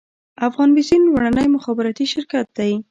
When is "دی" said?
2.57-2.71